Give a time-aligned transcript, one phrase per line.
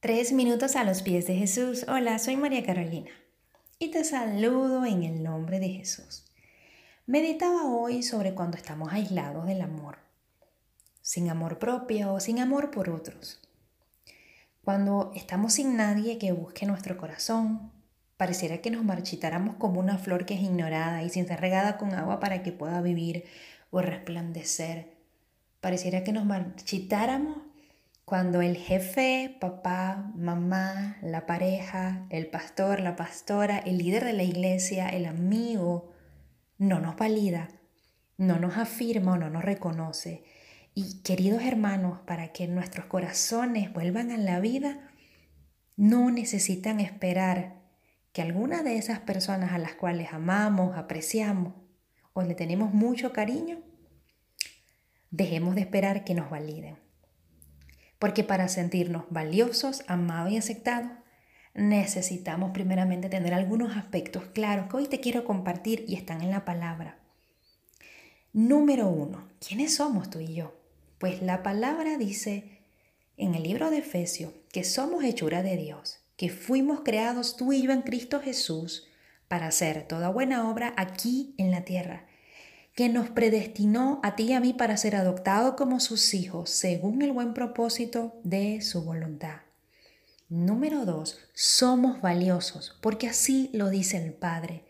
[0.00, 1.86] Tres minutos a los pies de Jesús.
[1.88, 3.10] Hola, soy María Carolina
[3.78, 6.26] y te saludo en el nombre de Jesús.
[7.06, 9.96] Meditaba hoy sobre cuando estamos aislados del amor,
[11.00, 13.40] sin amor propio o sin amor por otros.
[14.62, 17.72] Cuando estamos sin nadie que busque nuestro corazón,
[18.18, 21.94] pareciera que nos marchitáramos como una flor que es ignorada y sin ser regada con
[21.94, 23.24] agua para que pueda vivir
[23.70, 24.94] o resplandecer.
[25.62, 27.45] Pareciera que nos marchitáramos
[28.06, 34.22] cuando el jefe, papá, mamá, la pareja, el pastor, la pastora, el líder de la
[34.22, 35.92] iglesia, el amigo,
[36.56, 37.48] no nos valida,
[38.16, 40.22] no nos afirma o no nos reconoce.
[40.72, 44.88] Y queridos hermanos, para que nuestros corazones vuelvan a la vida,
[45.76, 47.56] no necesitan esperar
[48.12, 51.54] que alguna de esas personas a las cuales amamos, apreciamos
[52.12, 53.58] o le tenemos mucho cariño,
[55.10, 56.85] dejemos de esperar que nos validen.
[57.98, 60.90] Porque para sentirnos valiosos, amados y aceptados,
[61.54, 66.44] necesitamos primeramente tener algunos aspectos claros que hoy te quiero compartir y están en la
[66.44, 66.98] palabra.
[68.32, 70.54] Número uno, ¿quiénes somos tú y yo?
[70.98, 72.60] Pues la palabra dice
[73.16, 77.62] en el libro de Efesios que somos hechura de Dios, que fuimos creados tú y
[77.62, 78.86] yo en Cristo Jesús
[79.28, 82.06] para hacer toda buena obra aquí en la tierra
[82.76, 87.00] que nos predestinó a ti y a mí para ser adoptados como sus hijos según
[87.00, 89.40] el buen propósito de su voluntad.
[90.28, 94.64] Número dos, somos valiosos, porque así lo dice el Padre.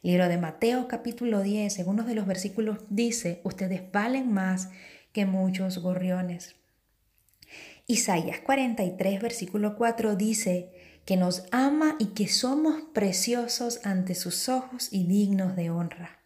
[0.00, 4.70] libro de Mateo capítulo 10, en uno de los versículos dice, ustedes valen más
[5.12, 6.56] que muchos gorriones.
[7.86, 10.72] Isaías 43, versículo 4 dice
[11.04, 16.20] que nos ama y que somos preciosos ante sus ojos y dignos de honra.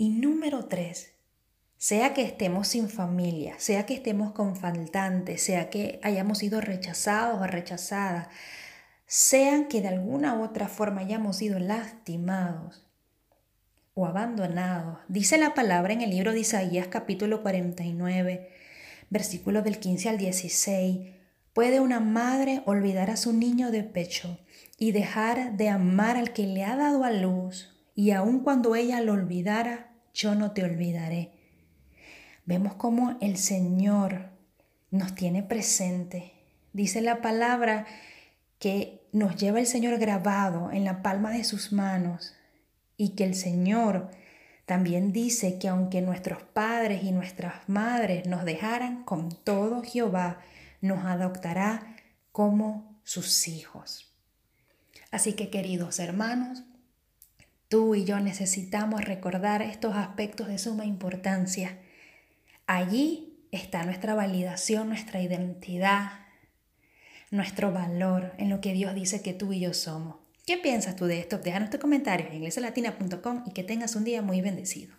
[0.00, 1.10] Y número tres,
[1.76, 7.42] sea que estemos sin familia, sea que estemos con faltantes, sea que hayamos sido rechazados
[7.42, 8.28] o rechazadas,
[9.06, 12.86] sean que de alguna u otra forma hayamos sido lastimados
[13.94, 15.00] o abandonados.
[15.08, 18.50] Dice la palabra en el libro de Isaías capítulo 49,
[19.10, 21.16] versículos del 15 al 16.
[21.52, 24.38] ¿Puede una madre olvidar a su niño de pecho
[24.78, 27.74] y dejar de amar al que le ha dado a luz?
[27.96, 29.87] Y aun cuando ella lo olvidara,
[30.18, 31.30] yo no te olvidaré.
[32.44, 34.30] Vemos cómo el Señor
[34.90, 36.32] nos tiene presente.
[36.72, 37.86] Dice la palabra
[38.58, 42.34] que nos lleva el Señor grabado en la palma de sus manos
[42.96, 44.10] y que el Señor
[44.66, 50.40] también dice que aunque nuestros padres y nuestras madres nos dejaran, con todo Jehová
[50.80, 51.94] nos adoptará
[52.32, 54.12] como sus hijos.
[55.12, 56.64] Así que queridos hermanos,
[57.68, 61.78] Tú y yo necesitamos recordar estos aspectos de suma importancia.
[62.66, 66.12] Allí está nuestra validación, nuestra identidad,
[67.30, 70.16] nuestro valor en lo que Dios dice que tú y yo somos.
[70.46, 71.36] ¿Qué piensas tú de esto?
[71.36, 74.97] Déjanos tus comentarios en iglesialatina.com y que tengas un día muy bendecido.